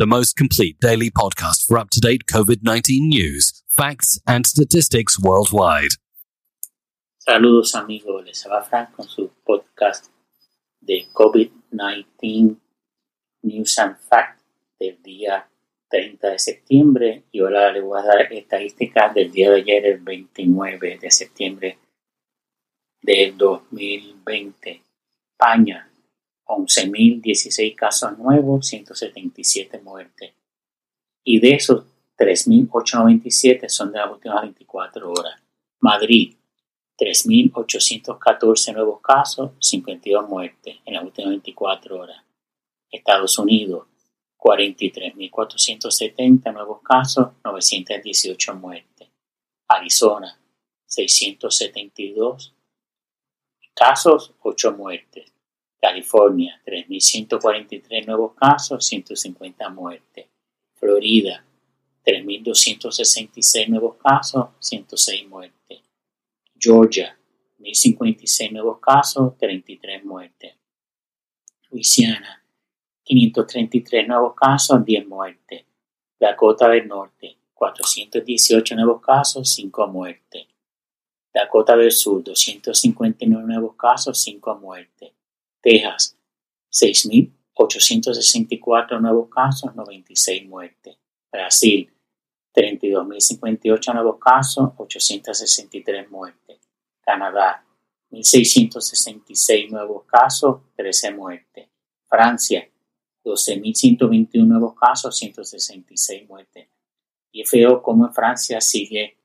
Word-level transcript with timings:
the 0.00 0.06
most 0.06 0.34
complete 0.34 0.80
daily 0.80 1.10
podcast 1.10 1.66
for 1.66 1.76
up 1.76 1.90
to 1.90 2.00
date 2.00 2.24
COVID 2.24 2.62
19 2.62 3.06
news, 3.06 3.62
facts, 3.68 4.18
and 4.26 4.46
statistics 4.46 5.20
worldwide. 5.20 5.90
Saludos 7.18 7.74
amigos, 7.74 8.24
les 8.24 8.46
habla 8.46 8.62
Frank 8.62 8.92
con 8.96 9.06
su 9.06 9.30
podcast 9.44 10.06
de 10.80 11.06
COVID-19 11.12 12.56
News 13.42 13.78
and 13.78 13.98
Facts 13.98 14.42
del 14.80 15.02
día 15.02 15.46
30 15.90 16.28
de 16.28 16.38
septiembre 16.38 17.24
y 17.30 17.40
ahora 17.40 17.70
les 17.70 17.82
voy 17.82 18.00
a 18.00 18.04
dar 18.04 18.32
estadísticas 18.32 19.12
del 19.12 19.30
día 19.30 19.50
de 19.50 19.56
ayer, 19.56 19.84
el 19.84 19.98
29 19.98 20.98
de 20.98 21.10
septiembre 21.10 21.78
del 23.02 23.36
2020. 23.36 24.82
España, 25.32 25.89
11.016 26.50 27.74
casos 27.76 28.18
nuevos, 28.18 28.66
177 28.66 29.78
muertes. 29.80 30.34
Y 31.22 31.38
de 31.38 31.54
esos, 31.54 31.84
3.897 32.18 33.68
son 33.68 33.92
de 33.92 33.98
las 33.98 34.10
últimas 34.10 34.42
24 34.42 35.10
horas. 35.10 35.40
Madrid, 35.80 36.34
3.814 36.98 38.72
nuevos 38.74 39.00
casos, 39.00 39.52
52 39.60 40.28
muertes 40.28 40.78
en 40.84 40.94
las 40.94 41.04
últimas 41.04 41.30
24 41.30 42.00
horas. 42.00 42.20
Estados 42.90 43.38
Unidos, 43.38 43.86
43.470 44.36 46.52
nuevos 46.52 46.82
casos, 46.82 47.28
918 47.44 48.56
muertes. 48.56 49.08
Arizona, 49.68 50.36
672 50.86 52.56
casos, 53.72 54.34
8 54.42 54.72
muertes. 54.72 55.32
California, 55.80 56.60
3.143 56.66 58.06
nuevos 58.06 58.34
casos, 58.34 58.84
150 58.84 59.68
muertes. 59.70 60.26
Florida, 60.74 61.44
3.266 62.04 63.68
nuevos 63.68 63.96
casos, 63.96 64.48
106 64.58 65.28
muertes. 65.28 65.80
Georgia, 66.58 67.18
1.056 67.58 68.52
nuevos 68.52 68.78
casos, 68.80 69.36
33 69.38 70.04
muertes. 70.04 70.54
Luisiana, 71.70 72.44
533 73.04 74.08
nuevos 74.08 74.34
casos, 74.34 74.84
10 74.84 75.06
muertes. 75.06 75.64
Dakota 76.18 76.68
del 76.68 76.86
Norte, 76.86 77.38
418 77.54 78.74
nuevos 78.74 79.00
casos, 79.00 79.50
5 79.54 79.86
muertes. 79.88 80.46
Dakota 81.32 81.76
del 81.76 81.92
Sur, 81.92 82.22
259 82.22 83.46
nuevos 83.46 83.76
casos, 83.76 84.20
5 84.20 84.56
muertes. 84.56 85.12
Texas, 85.60 86.16
6.864 86.72 89.00
nuevos 89.00 89.28
casos, 89.28 89.74
96 89.74 90.46
muertes. 90.46 90.96
Brasil, 91.30 91.92
32.058 92.54 93.94
nuevos 93.94 94.18
casos, 94.18 94.70
863 94.76 96.10
muertes. 96.10 96.58
Canadá, 97.00 97.64
1.666 98.10 99.70
nuevos 99.70 100.04
casos, 100.06 100.62
13 100.76 101.12
muertes. 101.12 101.68
Francia, 102.08 102.68
12.121 103.24 104.46
nuevos 104.46 104.74
casos, 104.74 105.16
166 105.16 106.28
muertes. 106.28 106.68
Y 107.32 107.42
es 107.42 107.50
feo 107.50 107.80
cómo 107.82 108.06
en 108.06 108.12
Francia 108.12 108.60
sigue 108.60 109.16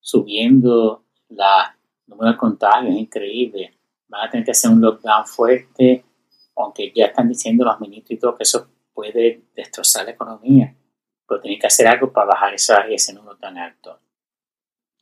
subiendo 0.00 1.04
la 1.28 1.76
número 2.06 2.32
de 2.32 2.38
contagios, 2.38 2.94
es 2.94 3.00
increíble 3.00 3.74
van 4.12 4.28
a 4.28 4.30
tener 4.30 4.44
que 4.44 4.50
hacer 4.50 4.70
un 4.70 4.80
lockdown 4.80 5.26
fuerte, 5.26 6.04
aunque 6.56 6.92
ya 6.94 7.06
están 7.06 7.28
diciendo 7.28 7.64
los 7.64 7.80
ministros 7.80 8.10
y 8.10 8.18
todo 8.18 8.36
que 8.36 8.42
eso 8.42 8.68
puede 8.92 9.44
destrozar 9.56 10.04
la 10.04 10.10
economía, 10.12 10.76
pero 11.26 11.40
tienen 11.40 11.58
que 11.58 11.66
hacer 11.66 11.86
algo 11.86 12.12
para 12.12 12.26
bajar 12.26 12.52
ese 12.54 13.14
número 13.14 13.38
tan 13.38 13.56
alto. 13.56 13.98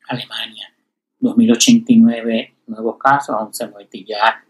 Alemania, 0.09 0.73
2.089 1.21 2.55
nuevos 2.69 2.97
casos, 2.99 3.35
11 3.39 3.67
muertes. 3.69 4.05
Ya 4.07 4.45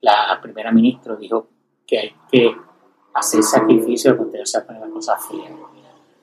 la 0.00 0.40
primera 0.40 0.72
ministra 0.72 1.14
dijo 1.16 1.50
que 1.86 1.98
hay 1.98 2.14
que 2.30 2.56
hacer 3.14 3.42
sacrificio 3.42 4.16
porque 4.16 4.38
no 4.38 4.46
se 4.46 4.62
poner 4.62 4.80
las 4.80 4.90
cosas 4.90 5.22
frías. 5.26 5.52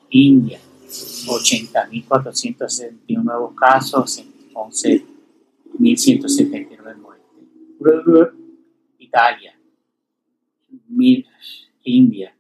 India, 0.10 0.60
80.461 0.90 3.24
nuevos 3.24 3.54
casos, 3.56 4.26
11.179 4.54 6.98
muertes. 6.98 7.21
Italia, 9.00 9.58
India, 11.84 12.36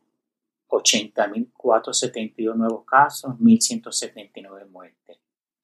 80.472 0.70 2.56
nuevos 2.56 2.86
casos, 2.86 3.34
1.179 3.40 4.70
muertes. 4.70 5.18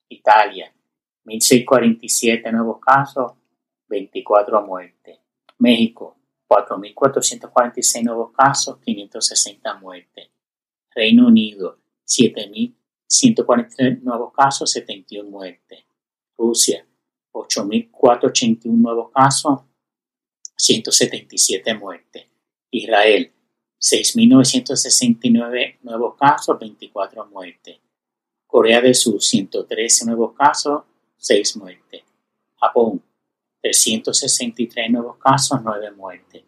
Italia, 0.10 0.74
1.647 1.26 2.52
nuevos 2.52 2.80
casos, 2.80 3.34
24 3.88 4.66
muertes. 4.66 5.20
México, 5.60 6.18
4.446 6.50 8.04
nuevos 8.04 8.32
casos, 8.32 8.80
560 8.80 9.76
muertes. 9.76 10.30
Reino 10.96 11.28
Unido, 11.28 11.78
7.143 12.06 14.02
nuevos 14.02 14.34
casos, 14.34 14.72
71 14.72 15.30
muertes. 15.30 15.86
Rusia, 16.36 16.84
8.481 17.32 18.72
nuevos 18.72 19.12
casos, 19.12 19.67
177 20.58 21.76
muertes. 21.76 22.26
Israel, 22.72 23.32
6.969 23.80 25.78
nuevos 25.84 26.16
casos, 26.16 26.58
24 26.60 27.28
muertes. 27.28 27.78
Corea 28.46 28.82
del 28.82 28.96
Sur, 28.96 29.22
113 29.22 30.06
nuevos 30.06 30.34
casos, 30.34 30.84
6 31.18 31.58
muertes. 31.58 32.04
Japón, 32.60 33.04
363 33.62 34.90
nuevos 34.90 35.18
casos, 35.18 35.62
9 35.64 35.92
muertes. 35.92 36.44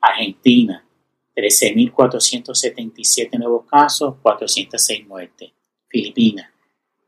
Argentina, 0.00 0.86
13.477 1.34 3.38
nuevos 3.38 3.66
casos, 3.66 4.16
406 4.20 5.06
muertes. 5.06 5.52
Filipinas, 5.88 6.50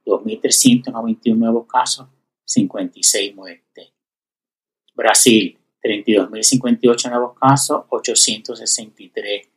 2.391 0.06 1.36
nuevos 1.36 1.66
casos, 1.66 2.08
56 2.44 3.34
muertes. 3.34 3.92
Brasil, 4.94 5.58
32.058 5.82 7.10
nuevos 7.10 7.38
casos, 7.38 7.84
863 7.88 9.48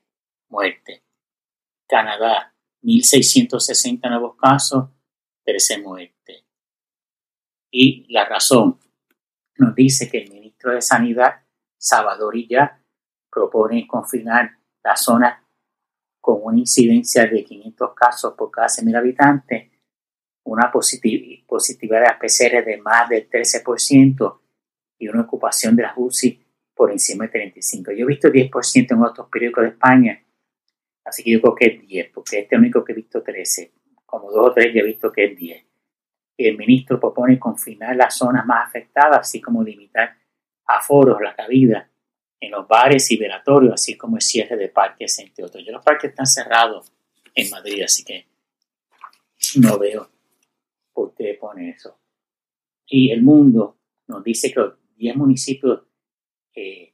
muertes. 0.49 1.01
Canadá, 1.87 2.55
1.660 2.81 4.09
nuevos 4.09 4.35
casos, 4.35 4.89
13 5.45 5.81
muertes. 5.81 6.43
Y 7.71 8.11
la 8.11 8.25
razón 8.25 8.79
nos 9.57 9.75
dice 9.75 10.09
que 10.09 10.23
el 10.23 10.31
ministro 10.31 10.73
de 10.73 10.81
Sanidad, 10.81 11.43
Salvador 11.77 12.35
ya 12.49 12.81
propone 13.29 13.85
confinar 13.85 14.57
la 14.83 14.95
zona 14.95 15.45
con 16.21 16.39
una 16.41 16.57
incidencia 16.57 17.27
de 17.27 17.43
500 17.43 17.93
casos 17.93 18.33
por 18.35 18.49
cada 18.49 18.67
100.000 18.67 18.97
habitantes, 18.97 19.71
una 20.43 20.71
positividad 20.71 22.01
de 22.01 22.27
PCR 22.27 22.65
de 22.65 22.77
más 22.81 23.09
del 23.09 23.29
13%, 23.29 24.39
y 24.97 25.07
una 25.07 25.21
ocupación 25.21 25.75
de 25.75 25.83
las 25.83 25.93
UCI 25.95 26.41
por 26.73 26.91
encima 26.91 27.25
de 27.25 27.31
35. 27.31 27.91
Yo 27.91 28.05
he 28.05 28.07
visto 28.07 28.29
10% 28.29 28.91
en 28.91 29.03
otros 29.03 29.27
periódicos 29.29 29.63
de 29.63 29.69
España, 29.69 30.23
así 31.03 31.23
que 31.23 31.31
yo 31.31 31.41
creo 31.41 31.55
que 31.55 31.65
es 31.67 31.87
10, 31.87 32.11
porque 32.13 32.39
este 32.39 32.47
es 32.47 32.51
el 32.53 32.59
único 32.59 32.83
que 32.83 32.91
he 32.91 32.95
visto 32.95 33.23
13. 33.23 33.71
Como 34.05 34.31
dos 34.31 34.47
o 34.47 34.53
tres 34.53 34.73
ya 34.73 34.81
he 34.81 34.85
visto 34.85 35.11
que 35.11 35.25
es 35.25 35.37
10. 35.37 35.65
El 36.37 36.57
ministro 36.57 36.99
propone 36.99 37.39
confinar 37.39 37.95
las 37.95 38.17
zonas 38.17 38.45
más 38.45 38.67
afectadas, 38.67 39.19
así 39.19 39.41
como 39.41 39.63
limitar 39.63 40.17
aforos, 40.65 41.21
la 41.21 41.35
cabida 41.35 41.89
en 42.39 42.51
los 42.51 42.67
bares 42.67 43.09
y 43.11 43.17
velatorios, 43.17 43.73
así 43.73 43.95
como 43.95 44.17
el 44.17 44.21
cierre 44.21 44.57
de 44.57 44.69
parques, 44.69 45.17
entre 45.19 45.45
otros. 45.45 45.63
Yo 45.65 45.71
los 45.71 45.83
parques 45.83 46.09
están 46.09 46.27
cerrados 46.27 46.91
en 47.33 47.49
Madrid, 47.49 47.83
así 47.83 48.03
que 48.03 48.27
no 49.59 49.79
veo 49.79 50.09
por 50.93 51.13
qué 51.15 51.37
pone 51.39 51.69
eso. 51.69 51.97
Y 52.87 53.11
el 53.11 53.23
mundo 53.23 53.77
nos 54.07 54.23
dice 54.23 54.51
que 54.51 54.61
10 54.95 55.15
municipios 55.15 55.83
eh, 56.53 56.93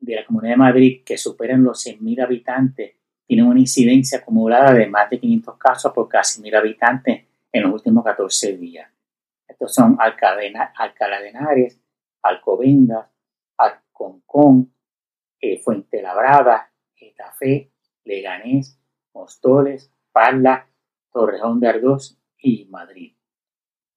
de 0.00 0.14
la 0.14 0.24
Comunidad 0.24 0.52
de 0.52 0.58
Madrid 0.58 1.02
que 1.04 1.18
superan 1.18 1.64
los 1.64 1.86
100.000 1.86 2.22
habitantes 2.22 2.98
tienen 3.28 3.46
una 3.46 3.60
incidencia 3.60 4.18
acumulada 4.20 4.72
de 4.72 4.86
más 4.86 5.10
de 5.10 5.20
500 5.20 5.58
casos 5.58 5.92
por 5.92 6.08
casi 6.08 6.40
1.000 6.40 6.56
habitantes 6.56 7.26
en 7.52 7.62
los 7.62 7.72
últimos 7.74 8.02
14 8.02 8.56
días. 8.56 8.90
Estos 9.46 9.74
son 9.74 9.98
Alcalá 10.00 10.40
de 11.20 11.28
Henares, 11.28 11.78
Alcobendas, 12.22 13.06
Alconcón, 13.58 14.72
eh, 15.40 15.58
Fuente 15.58 16.00
Labrada, 16.00 16.72
Etafé, 16.96 17.70
Leganés, 18.04 18.80
Mostoles, 19.12 19.92
Parla, 20.10 20.66
Torrejón 21.12 21.60
de 21.60 21.68
Ardoz 21.68 22.18
y 22.38 22.64
Madrid. 22.64 23.17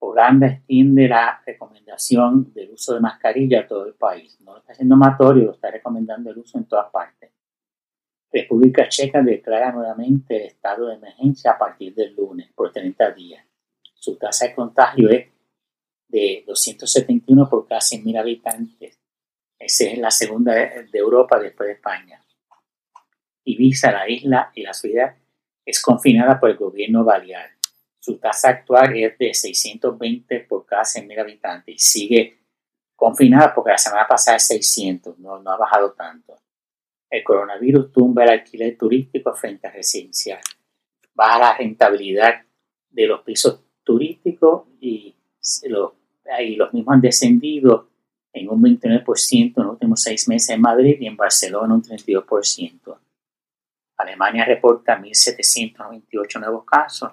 Holanda 0.03 0.47
extiende 0.47 1.07
la 1.07 1.41
recomendación 1.45 2.51
del 2.53 2.71
uso 2.71 2.95
de 2.95 3.01
mascarilla 3.01 3.61
a 3.61 3.67
todo 3.67 3.85
el 3.85 3.93
país. 3.93 4.39
No 4.41 4.53
lo 4.53 4.59
está 4.59 4.71
haciendo 4.71 4.95
Matorio, 4.95 5.45
lo 5.45 5.51
está 5.51 5.69
recomendando 5.69 6.31
el 6.31 6.39
uso 6.39 6.57
en 6.57 6.65
todas 6.65 6.89
partes. 6.91 7.31
República 8.31 8.89
Checa 8.89 9.21
declara 9.21 9.71
nuevamente 9.71 10.37
el 10.37 10.47
estado 10.47 10.87
de 10.87 10.95
emergencia 10.95 11.51
a 11.51 11.57
partir 11.57 11.93
del 11.93 12.15
lunes 12.15 12.49
por 12.55 12.71
30 12.71 13.11
días. 13.11 13.45
Su 13.93 14.17
tasa 14.17 14.47
de 14.47 14.55
contagio 14.55 15.09
es 15.09 15.27
de 16.07 16.43
271 16.47 17.47
por 17.47 17.67
cada 17.67 17.81
100.000 17.81 18.19
habitantes. 18.19 18.99
Esa 19.59 19.83
es 19.85 19.99
la 19.99 20.09
segunda 20.09 20.53
de 20.53 20.89
Europa 20.93 21.39
después 21.39 21.67
de 21.67 21.73
España. 21.73 22.19
Ibiza, 23.43 23.91
la 23.91 24.09
isla 24.09 24.51
y 24.55 24.63
la 24.63 24.73
ciudad, 24.73 25.15
es 25.63 25.79
confinada 25.79 26.39
por 26.39 26.49
el 26.49 26.57
gobierno 26.57 27.03
balear. 27.03 27.60
Su 28.01 28.17
tasa 28.17 28.49
actual 28.49 28.97
es 28.97 29.15
de 29.19 29.31
620 29.31 30.39
por 30.49 30.65
cada 30.65 30.81
100.000 30.81 31.19
habitantes 31.19 31.75
y 31.75 31.77
sigue 31.77 32.39
confinada 32.95 33.53
porque 33.53 33.69
la 33.69 33.77
semana 33.77 34.07
pasada 34.07 34.37
es 34.37 34.47
600, 34.47 35.19
no, 35.19 35.39
no 35.39 35.51
ha 35.51 35.57
bajado 35.57 35.93
tanto. 35.93 36.35
El 37.11 37.23
coronavirus 37.23 37.91
tumba 37.91 38.23
el 38.23 38.31
alquiler 38.31 38.75
turístico 38.75 39.35
frente 39.35 39.67
a 39.67 39.71
residencial. 39.71 40.39
Baja 41.13 41.37
la 41.37 41.57
rentabilidad 41.57 42.41
de 42.89 43.05
los 43.05 43.21
pisos 43.21 43.59
turísticos 43.83 44.63
y 44.79 45.15
los, 45.65 45.91
y 46.39 46.55
los 46.55 46.73
mismos 46.73 46.95
han 46.95 47.01
descendido 47.01 47.87
en 48.33 48.49
un 48.49 48.63
29% 48.63 49.53
en 49.57 49.63
los 49.63 49.73
últimos 49.73 50.01
seis 50.01 50.27
meses 50.27 50.49
en 50.49 50.61
Madrid 50.61 50.97
y 50.99 51.05
en 51.05 51.15
Barcelona 51.15 51.75
un 51.75 51.83
32%. 51.83 52.97
Alemania 53.97 54.43
reporta 54.43 54.99
1.798 54.99 56.39
nuevos 56.39 56.65
casos 56.65 57.11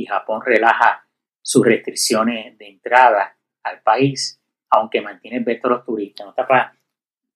y 0.00 0.06
Japón 0.06 0.40
relaja 0.44 1.06
sus 1.42 1.64
restricciones 1.64 2.56
de 2.58 2.68
entrada 2.68 3.36
al 3.62 3.82
país, 3.82 4.40
aunque 4.70 5.00
mantiene 5.00 5.40
veto 5.40 5.68
a 5.68 5.72
los 5.72 5.84
turistas. 5.84 6.24
En 6.24 6.30
otra 6.30 6.46
parte, 6.46 6.78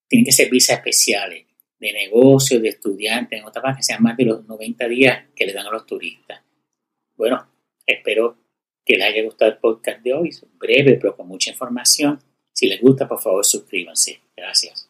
tienen 0.07 0.25
que 0.25 0.31
ser 0.31 0.49
visas 0.49 0.77
especiales 0.77 1.45
de 1.77 1.93
negocios, 1.93 2.61
de 2.61 2.69
estudiantes, 2.69 3.39
en 3.39 3.45
otra 3.45 3.61
parte 3.61 3.77
que 3.77 3.83
sean 3.83 4.01
más 4.01 4.17
de 4.17 4.25
los 4.25 4.45
90 4.45 4.87
días 4.87 5.25
que 5.35 5.45
le 5.45 5.53
dan 5.53 5.67
a 5.67 5.71
los 5.71 5.85
turistas. 5.85 6.41
Bueno, 7.15 7.47
espero 7.85 8.37
que 8.85 8.95
les 8.95 9.07
haya 9.07 9.23
gustado 9.23 9.51
el 9.51 9.57
podcast 9.57 10.01
de 10.01 10.13
hoy, 10.13 10.29
breve 10.57 10.97
pero 11.01 11.15
con 11.15 11.27
mucha 11.27 11.51
información. 11.51 12.19
Si 12.53 12.67
les 12.67 12.81
gusta, 12.81 13.07
por 13.07 13.21
favor, 13.21 13.45
suscríbanse. 13.45 14.21
Gracias. 14.35 14.89